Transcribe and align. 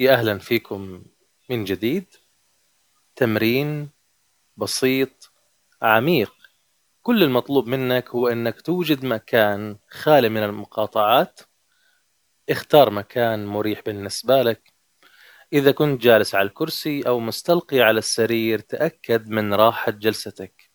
يا 0.00 0.12
أهلا 0.12 0.38
فيكم 0.38 1.02
من 1.50 1.64
جديد. 1.64 2.06
تمرين 3.16 3.90
بسيط 4.56 5.32
عميق. 5.82 6.32
كل 7.02 7.22
المطلوب 7.22 7.66
منك 7.66 8.10
هو 8.10 8.28
أنك 8.28 8.60
توجد 8.60 9.04
مكان 9.04 9.78
خالي 9.90 10.28
من 10.28 10.42
المقاطعات. 10.42 11.40
اختار 12.50 12.90
مكان 12.90 13.46
مريح 13.46 13.80
بالنسبة 13.86 14.42
لك. 14.42 14.72
إذا 15.52 15.72
كنت 15.72 16.02
جالس 16.02 16.34
على 16.34 16.48
الكرسي 16.48 17.02
أو 17.02 17.20
مستلقي 17.20 17.80
على 17.80 17.98
السرير 17.98 18.58
تأكد 18.58 19.28
من 19.28 19.54
راحة 19.54 19.92
جلستك. 19.92 20.70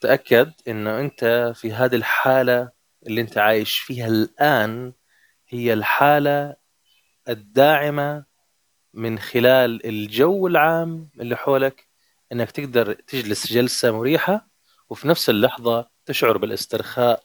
تأكد 0.00 0.52
أنه 0.68 1.00
أنت 1.00 1.52
في 1.54 1.72
هذه 1.72 1.96
الحالة 1.96 2.70
اللي 3.06 3.20
أنت 3.20 3.38
عايش 3.38 3.78
فيها 3.78 4.06
الآن 4.06 4.92
هي 5.48 5.72
الحالة 5.72 6.63
الداعمة 7.28 8.24
من 8.94 9.18
خلال 9.18 9.86
الجو 9.86 10.46
العام 10.46 11.08
اللي 11.20 11.36
حولك 11.36 11.88
إنك 12.32 12.50
تقدر 12.50 12.92
تجلس 12.92 13.52
جلسة 13.52 13.98
مريحة 13.98 14.48
وفي 14.90 15.08
نفس 15.08 15.30
اللحظة 15.30 15.88
تشعر 16.06 16.36
بالاسترخاء 16.38 17.22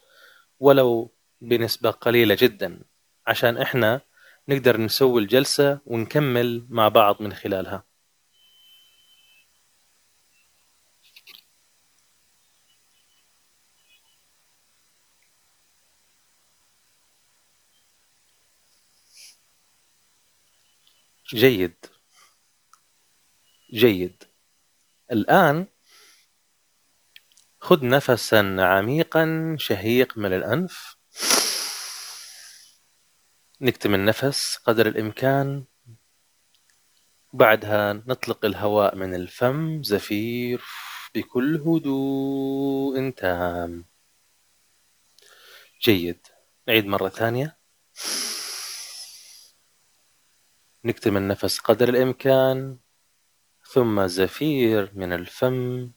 ولو 0.60 1.14
بنسبة 1.42 1.92
قليلة 1.92 2.38
جدا. 2.40 2.80
عشان 3.28 3.58
إحنا 3.58 4.02
نقدر 4.50 4.78
نسوي 4.78 5.22
الجلسة 5.22 5.80
ونكمل 5.86 6.66
مع 6.70 6.88
بعض 6.88 7.22
من 7.22 7.34
خلالها. 7.34 7.89
جيد. 21.34 21.86
جيد. 23.74 24.24
الآن 25.12 25.68
خذ 27.60 27.86
نفسا 27.86 28.56
عميقا 28.60 29.56
شهيق 29.60 30.18
من 30.18 30.34
الأنف. 30.34 30.96
نكتم 33.62 33.94
النفس 33.94 34.58
قدر 34.58 34.88
الإمكان. 34.88 35.66
بعدها 37.34 37.94
نطلق 37.94 38.46
الهواء 38.46 38.96
من 38.96 39.16
الفم 39.16 39.84
زفير 39.84 40.62
بكل 41.16 41.56
هدوء 41.56 43.10
تام. 43.10 43.86
جيد. 45.82 46.28
نعيد 46.68 46.86
مرة 46.86 47.10
ثانية. 47.10 47.59
نكتم 50.86 51.18
النفس 51.18 51.60
قدر 51.60 51.90
الإمكان 51.90 52.78
ثم 53.74 54.06
زفير 54.06 54.92
من 54.96 55.14
الفم. 55.14 55.92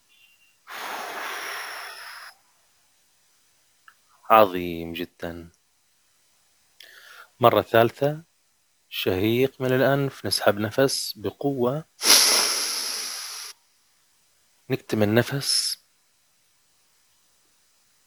عظيم 4.29 4.93
جدا. 4.93 5.51
مرة 7.39 7.61
ثالثة 7.61 8.23
شهيق 8.89 9.61
من 9.61 9.73
الأنف 9.73 10.25
نسحب 10.25 10.59
نفس 10.59 11.13
بقوة. 11.17 11.85
نكتم 14.69 15.03
النفس. 15.03 15.83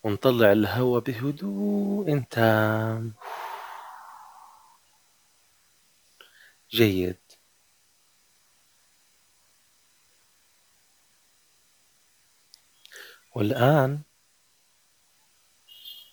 ونطلع 0.02 0.52
الهواء 0.52 1.00
بهدوء. 1.00 2.24
تام 2.30 3.14
جيد. 6.76 7.18
والآن 13.36 14.02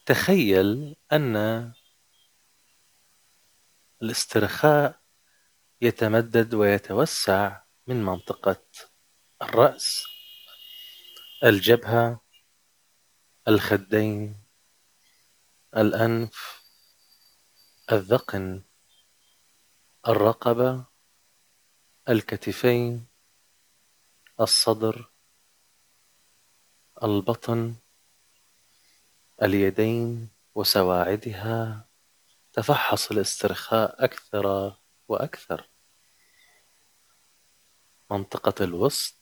تخيل 0.06 0.96
أن 1.12 1.36
الاسترخاء 4.02 5.00
يتمدد 5.82 6.54
ويتوسع 6.54 7.62
من 7.88 8.04
منطقة 8.04 8.64
الرأس 9.42 10.04
الجبهة 11.44 12.22
الخدين 13.48 14.44
الأنف 15.78 16.64
الذقن. 17.92 18.64
الرقبة 20.08 20.86
الكتفين 22.10 23.08
الصدر 24.40 25.10
البطن 27.04 27.76
اليدين 29.42 30.30
وسواعدها 30.56 31.88
تفحص 32.54 33.12
الاسترخاء 33.12 34.04
أكثر 34.06 34.76
وأكثر. 35.08 35.70
منطقة 38.12 38.64
الوسط 38.64 39.16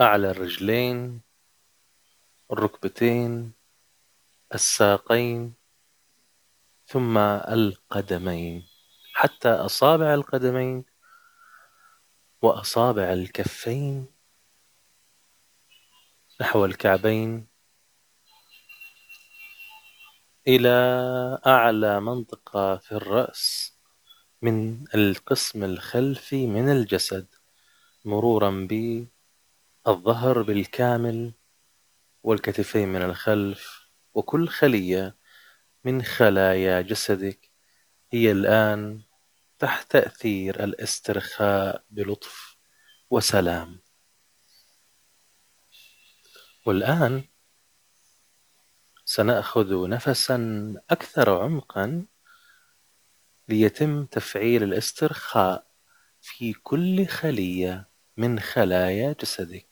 أعلى 0.00 0.30
الرجلين 0.30 1.20
الركبتين 2.52 3.52
الساقين 4.54 5.54
ثم 6.86 7.18
القدمين. 7.18 8.73
حتى 9.16 9.48
أصابع 9.48 10.14
القدمين 10.14 10.84
وأصابع 12.42 13.12
الكفين 13.12 14.06
نحو 16.40 16.64
الكعبين 16.64 17.46
إلى 20.48 20.68
أعلى 21.46 22.00
منطقة 22.00 22.76
في 22.76 22.92
الرأس 22.92 23.74
من 24.42 24.84
القسم 24.94 25.64
الخلفي 25.64 26.46
من 26.46 26.68
الجسد 26.68 27.26
مرورا 28.04 28.68
بالظهر 29.86 30.42
بالكامل 30.42 31.32
والكتفين 32.22 32.88
من 32.88 33.02
الخلف 33.02 33.88
وكل 34.14 34.48
خلية 34.48 35.16
من 35.84 36.02
خلايا 36.02 36.80
جسدك 36.80 37.53
هي 38.14 38.32
الآن 38.32 39.02
تحت 39.58 39.90
تأثير 39.90 40.64
الاسترخاء 40.64 41.84
بلطف 41.90 42.56
وسلام. 43.10 43.80
والآن 46.66 47.24
سنأخذ 49.04 49.88
نفسا 49.88 50.38
أكثر 50.90 51.42
عمقا 51.42 52.06
ليتم 53.48 54.04
تفعيل 54.06 54.62
الاسترخاء 54.62 55.66
في 56.20 56.52
كل 56.52 57.06
خلية 57.06 57.88
من 58.16 58.40
خلايا 58.40 59.16
جسدك. 59.20 59.68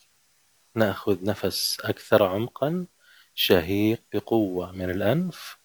نأخذ 0.75 1.25
نفس 1.25 1.81
أكثر 1.81 2.23
عمقا 2.23 2.87
شهيق 3.35 4.03
بقوة 4.13 4.73
من 4.73 4.91
الأنف. 4.91 5.57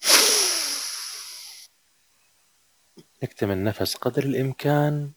نكتم 3.23 3.51
النفس 3.51 3.95
قدر 3.95 4.23
الإمكان 4.23 5.11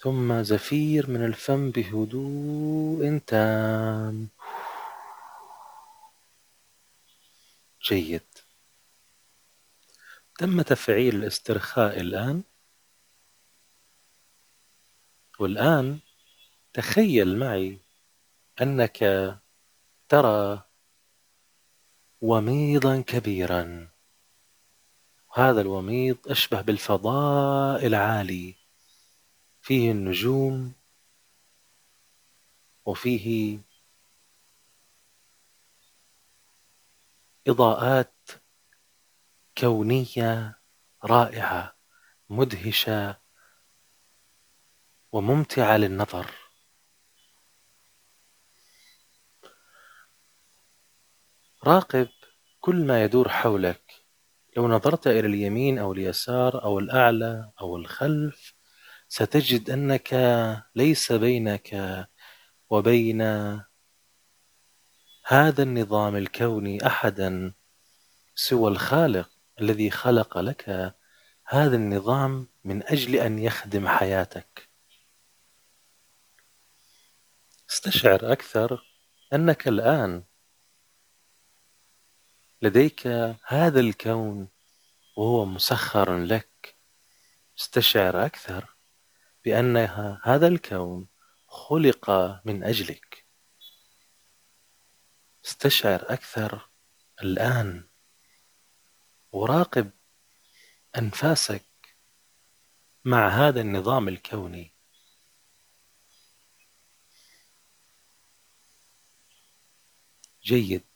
ثم 0.00 0.42
زفير 0.42 1.10
من 1.10 1.24
الفم 1.24 1.70
بهدوء 1.70 3.18
تام. 3.18 4.28
جيد. 7.82 8.22
تم 10.38 10.62
تفعيل 10.62 11.14
الاسترخاء 11.14 12.00
الآن. 12.00 12.42
والآن 15.38 15.98
تخيل 16.72 17.38
معي 17.38 17.78
أنك 18.62 18.98
ترى 20.08 20.62
وميضا 22.20 23.00
كبيرا. 23.00 23.88
هذا 25.32 25.60
الوميض 25.60 26.18
أشبه 26.28 26.60
بالفضاء 26.60 27.86
العالي. 27.86 28.54
فيه 29.62 29.90
النجوم 29.90 30.72
وفيه 32.84 33.58
إضاءات 37.48 38.14
كونية 39.58 40.58
رائعة 41.04 41.76
مدهشة 42.30 43.20
وممتعة 45.12 45.76
للنظر. 45.76 46.30
راقب 51.64 52.08
كل 52.60 52.86
ما 52.86 53.04
يدور 53.04 53.28
حولك. 53.28 53.99
لو 54.56 54.68
نظرت 54.68 55.06
إلى 55.06 55.26
اليمين 55.26 55.78
أو 55.78 55.92
اليسار 55.92 56.64
أو 56.64 56.78
الأعلى 56.78 57.52
أو 57.60 57.76
الخلف 57.76 58.54
ستجد 59.08 59.70
أنك 59.70 60.14
ليس 60.74 61.12
بينك 61.12 62.06
وبين 62.70 63.22
هذا 65.26 65.62
النظام 65.62 66.16
الكوني 66.16 66.86
أحدا 66.86 67.52
سوى 68.34 68.70
الخالق 68.70 69.30
الذي 69.60 69.90
خلق 69.90 70.38
لك 70.38 70.94
هذا 71.46 71.76
النظام 71.76 72.48
من 72.64 72.82
أجل 72.82 73.16
أن 73.16 73.38
يخدم 73.38 73.88
حياتك. 73.88 74.68
استشعر 77.70 78.32
أكثر 78.32 78.82
أنك 79.32 79.68
الآن 79.68 80.24
لديك 82.62 83.06
هذا 83.46 83.80
الكون 83.80 84.48
وهو 85.16 85.44
مسخر 85.44 86.18
لك 86.18 86.76
استشعر 87.58 88.26
أكثر 88.26 88.76
بأن 89.44 89.76
هذا 90.24 90.46
الكون 90.46 91.08
خلق 91.46 92.10
من 92.44 92.64
أجلك. 92.64 93.26
استشعر 95.44 96.12
أكثر 96.12 96.68
الآن. 97.22 97.88
وراقب 99.32 99.90
أنفاسك 100.98 101.96
مع 103.04 103.28
هذا 103.28 103.60
النظام 103.60 104.08
الكوني. 104.08 104.74
جيد. 110.42 110.89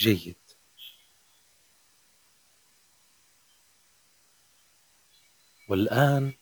جيد. 0.00 0.36
والآن 5.68 6.32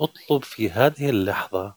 أطلب 0.00 0.42
في 0.42 0.70
هذه 0.70 1.10
اللحظة 1.10 1.76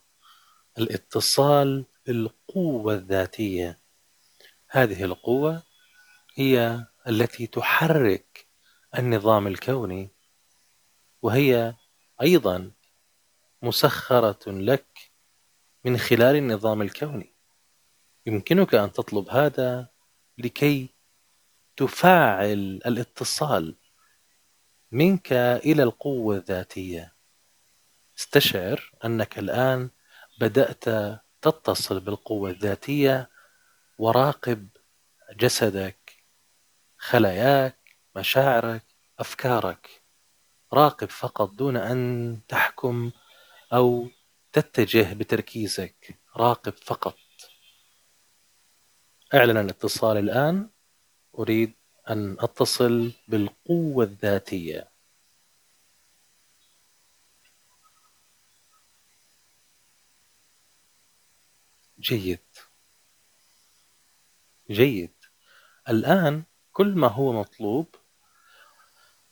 الاتصال 0.77 1.85
بالقوة 2.05 2.93
الذاتية. 2.93 3.79
هذه 4.67 5.03
القوة 5.03 5.63
هي 6.35 6.85
التي 7.07 7.47
تحرك 7.47 8.47
النظام 8.97 9.47
الكوني 9.47 10.09
وهي 11.21 11.75
أيضا 12.21 12.71
مسخرة 13.61 14.51
لك 14.51 15.11
من 15.85 15.97
خلال 15.97 16.35
النظام 16.35 16.81
الكوني. 16.81 17.33
يمكنك 18.25 18.75
أن 18.75 18.91
تطلب 18.91 19.29
هذا 19.29 19.87
لكي 20.37 21.00
تفاعل 21.81 22.79
الاتصال 22.85 23.75
منك 24.91 25.33
إلى 25.33 25.83
القوة 25.83 26.35
الذاتية. 26.35 27.13
استشعر 28.17 28.91
أنك 29.05 29.39
الآن 29.39 29.89
بدأت 30.39 30.83
تتصل 31.41 31.99
بالقوة 31.99 32.49
الذاتية 32.49 33.29
وراقب 33.97 34.67
جسدك 35.39 36.23
خلاياك 36.97 37.97
مشاعرك 38.15 38.83
أفكارك. 39.19 40.01
راقب 40.73 41.09
فقط 41.09 41.51
دون 41.51 41.77
أن 41.77 42.39
تحكم 42.47 43.11
أو 43.73 44.07
تتجه 44.53 45.13
بتركيزك. 45.13 46.19
راقب 46.37 46.73
فقط. 46.73 47.17
اعلن 49.33 49.57
الاتصال 49.57 50.17
الآن. 50.17 50.70
أريد 51.39 51.73
أن 52.09 52.37
أتصل 52.39 53.11
بالقوة 53.27 54.05
الذاتية. 54.05 54.91
جيد. 61.99 62.39
جيد. 64.71 65.13
الآن 65.89 66.43
كل 66.71 66.95
ما 66.95 67.07
هو 67.07 67.33
مطلوب 67.33 67.95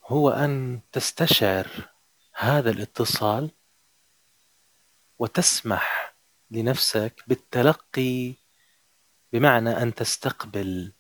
هو 0.06 0.30
أن 0.30 0.82
تستشعر 0.92 1.90
هذا 2.34 2.72
الاتصال 2.72 3.52
وتسمح 5.20 6.16
لنفسك 6.52 7.24
بالتلقي 7.28 8.34
بمعنى 9.34 9.70
أن 9.70 9.94
تستقبل 9.96 10.94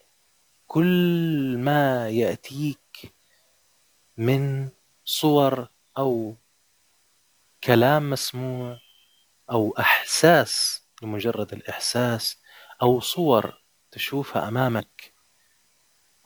كل 0.71 1.57
ما 1.57 2.10
يأتيك 2.10 3.13
من 4.18 4.69
صور 5.06 5.68
أو 5.98 6.36
كلام 7.63 8.10
مسموع 8.10 8.80
أو 9.51 9.75
إحساس 9.80 10.83
لمجرد 11.01 11.54
الإحساس 11.54 12.38
أو 12.81 13.00
صور 13.00 13.63
تشوفها 13.92 14.48
أمامك 14.48 15.13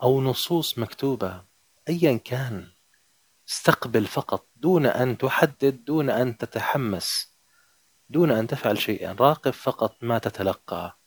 أو 0.02 0.20
نصوص 0.20 0.78
مكتوبة 0.78 1.44
أيا 1.88 2.16
كان 2.16 2.68
استقبل 3.48 4.06
فقط 4.06 4.46
دون 4.56 4.86
أن 4.86 5.18
تحدد 5.18 5.84
دون 5.84 6.10
أن 6.10 6.38
تتحمس 6.38 7.34
دون 8.10 8.30
أن 8.30 8.46
تفعل 8.46 8.78
شيئا 8.78 9.12
راقب 9.12 9.50
فقط 9.50 9.96
ما 10.02 10.18
تتلقى. 10.18 10.98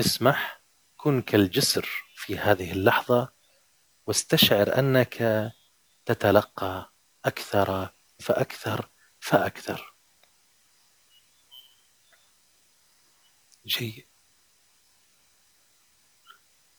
اسمح 0.00 0.62
كن 0.96 1.22
كالجسر. 1.22 2.13
في 2.24 2.38
هذه 2.38 2.72
اللحظة 2.72 3.32
واستشعر 4.06 4.78
أنك 4.78 5.52
تتلقى 6.06 6.92
أكثر 7.24 7.88
فأكثر 8.20 8.90
فأكثر. 9.20 9.94
جيد. 13.66 14.06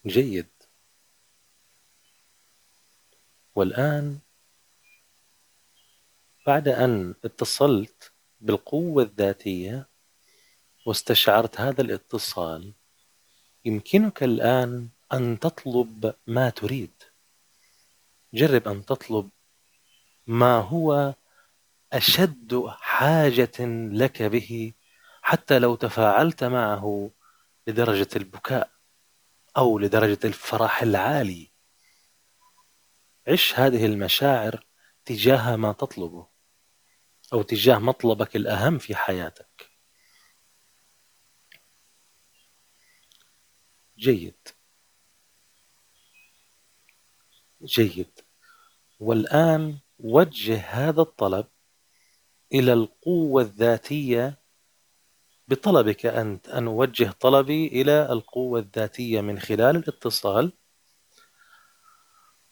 جيد. 0.05 0.49
والآن 3.55 4.19
بعد 6.47 6.67
أن 6.67 7.15
اتصلت 7.25 8.13
بالقوة 8.41 9.03
الذاتية 9.03 9.89
واستشعرت 10.85 11.61
هذا 11.61 11.81
الاتصال 11.81 12.73
يمكنك 13.65 14.23
الآن 14.23 14.94
أن 15.15 15.39
تطلب 15.39 16.15
ما 16.27 16.49
تريد. 16.49 17.03
جرب 18.33 18.67
أن 18.67 18.85
تطلب 18.85 19.29
ما 20.27 20.59
هو 20.59 21.15
أشد 21.93 22.65
حاجة 22.67 23.65
لك 23.91 24.21
به 24.21 24.73
حتى 25.21 25.59
لو 25.59 25.75
تفاعلت 25.75 26.43
معه 26.43 27.11
لدرجة 27.67 28.07
البكاء 28.15 28.71
أو 29.57 29.79
لدرجة 29.79 30.19
الفرح 30.25 30.81
العالي. 30.81 31.51
عش 33.27 33.53
هذه 33.59 33.85
المشاعر 33.85 34.65
تجاه 35.05 35.55
ما 35.55 35.71
تطلبه 35.71 36.27
أو 37.33 37.41
تجاه 37.41 37.77
مطلبك 37.77 38.35
الأهم 38.35 38.77
في 38.77 38.95
حياتك. 38.95 39.71
جيد. 43.97 44.54
جيد. 47.65 48.19
والآن 48.99 49.77
وجه 49.99 50.57
هذا 50.57 51.01
الطلب 51.01 51.47
إلى 52.53 52.73
القوة 52.73 53.41
الذاتية. 53.41 54.39
بطلبك 55.47 56.05
أنت 56.05 56.49
أن 56.49 56.67
أوجه 56.67 57.11
طلبي 57.11 57.67
إلى 57.67 58.11
القوة 58.11 58.59
الذاتية 58.59 59.21
من 59.21 59.39
خلال 59.39 59.75
الاتصال. 59.75 60.53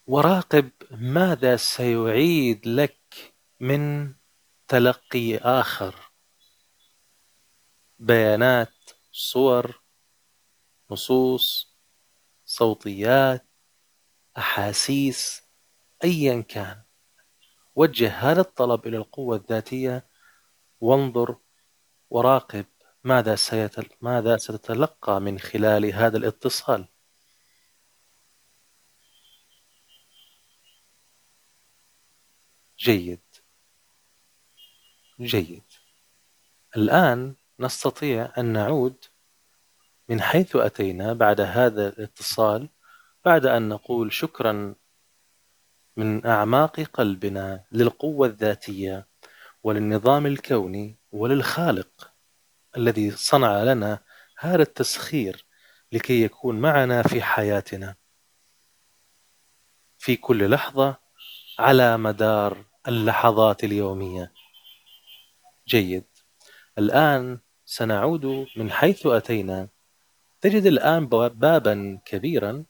وراقب 0.07 0.69
ماذا 0.91 1.55
سيعيد 1.55 2.67
لك 2.67 3.33
من 3.59 4.13
تلقي 4.67 5.37
آخر. 5.37 5.95
بيانات 7.99 8.73
صور 9.11 9.81
نصوص 10.91 11.75
صوتيات. 12.45 13.52
أحاسيس 14.37 15.43
أيا 16.03 16.41
كان. 16.41 16.83
وجه 17.75 18.09
هذا 18.09 18.41
الطلب 18.41 18.87
إلى 18.87 18.97
القوة 18.97 19.35
الذاتية. 19.35 20.07
وانظر 20.81 21.37
وراقب 22.09 22.65
ماذا 23.03 23.35
سيتل... 23.35 23.89
ماذا 24.01 24.37
ستتلقى 24.37 25.21
من 25.21 25.39
خلال 25.39 25.85
هذا 25.85 26.17
الاتصال. 26.17 26.87
جيد. 32.79 33.21
جيد. 35.21 35.63
الآن 36.75 37.35
نستطيع 37.59 38.33
أن 38.37 38.45
نعود 38.45 39.05
من 40.09 40.21
حيث 40.21 40.55
أتينا 40.55 41.13
بعد 41.13 41.41
هذا 41.41 41.87
الاتصال 41.87 42.69
بعد 43.25 43.45
أن 43.45 43.69
نقول 43.69 44.13
شكرا 44.13 44.75
من 45.97 46.25
أعماق 46.25 46.79
قلبنا 46.79 47.63
للقوة 47.71 48.27
الذاتية 48.27 49.07
وللنظام 49.63 50.25
الكوني 50.25 50.97
وللخالق 51.11 52.11
الذي 52.77 53.11
صنع 53.11 53.63
لنا 53.63 53.99
هذا 54.37 54.61
التسخير 54.61 55.45
لكي 55.91 56.23
يكون 56.23 56.59
معنا 56.59 57.03
في 57.03 57.21
حياتنا. 57.21 57.95
في 59.97 60.15
كل 60.15 60.49
لحظة 60.49 60.95
على 61.59 61.97
مدار 61.97 62.65
اللحظات 62.87 63.63
اليومية. 63.63 64.33
جيد. 65.67 66.05
الآن 66.77 67.39
سنعود 67.65 68.47
من 68.55 68.71
حيث 68.71 69.05
أتينا. 69.05 69.67
تجد 70.41 70.65
الآن 70.65 71.07
بابا 71.07 71.99
كبيرا 72.05 72.65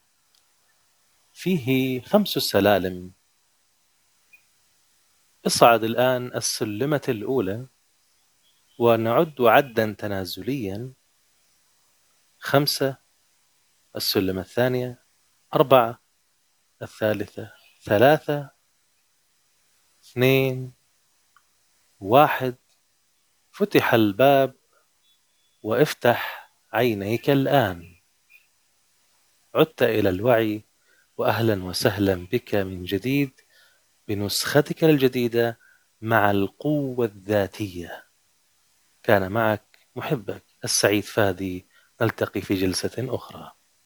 فيه 1.34 2.00
خمس 2.00 2.28
سلالم. 2.28 3.12
اصعد 5.46 5.84
الآن 5.84 6.36
السلمة 6.36 7.02
الأولى 7.08 7.66
ونعد 8.78 9.40
عدا 9.40 9.92
تنازليا. 9.98 10.92
خمسة 12.38 12.96
السلمة 13.96 14.40
الثانية. 14.40 15.04
أربعة 15.54 16.02
الثالثة. 16.82 17.52
ثلاثة. 17.82 18.50
اثنين. 20.04 20.72
واحد. 22.00 22.56
فتح 23.50 23.94
الباب 23.94 24.54
وافتح 25.62 26.50
عينيك 26.72 27.30
الآن. 27.30 28.00
عدت 29.54 29.82
إلى 29.82 30.08
الوعي 30.08 30.64
وأهلا 31.16 31.64
وسهلا 31.64 32.14
بك 32.14 32.54
من 32.54 32.84
جديد 32.84 33.40
بنسختك 34.08 34.84
الجديدة 34.84 35.58
مع 36.00 36.30
القوة 36.30 37.06
الذاتية. 37.06 38.04
كان 39.02 39.32
معك 39.32 39.78
محبك 39.96 40.44
السعيد 40.64 41.04
فادي. 41.04 41.68
نلتقي 42.02 42.40
في 42.40 42.54
جلسة 42.54 43.14
أخرى. 43.14 43.52